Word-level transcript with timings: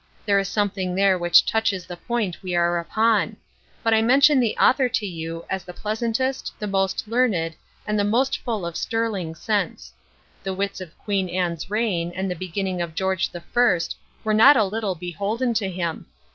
There 0.25 0.39
is 0.39 0.47
something 0.49 0.95
there 0.95 1.15
which 1.15 1.45
touches 1.45 1.85
the 1.85 1.95
point 1.95 2.41
we 2.41 2.55
are 2.55 2.79
upon; 2.79 3.37
but 3.83 3.93
I 3.93 4.01
mention 4.01 4.39
the 4.39 4.57
author 4.57 4.89
to 4.89 5.05
you, 5.05 5.45
as 5.47 5.63
the 5.63 5.75
pleasantest, 5.75 6.51
the 6.57 6.65
most 6.65 7.07
learned, 7.07 7.53
and 7.85 7.99
the 7.99 8.03
most 8.03 8.39
full 8.39 8.65
of 8.65 8.75
sterling 8.75 9.35
sense. 9.35 9.93
The 10.41 10.55
wits 10.55 10.81
of 10.81 10.97
Queen 10.97 11.29
Anne's 11.29 11.69
reign, 11.69 12.11
and 12.15 12.31
the 12.31 12.35
beginning 12.35 12.81
of 12.81 12.95
George 12.95 13.29
the 13.29 13.41
First, 13.41 13.95
were 14.23 14.33
not 14.33 14.57
a 14.57 14.63
little 14.63 14.95
beholden 14.95 15.53
to 15.53 15.69
him. 15.69 16.07